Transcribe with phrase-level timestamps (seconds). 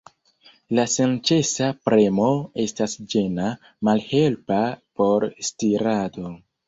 [0.77, 2.29] La senĉesa premo
[2.65, 3.51] estas ĝena,
[3.89, 4.59] malhelpa
[5.03, 6.33] por stirado.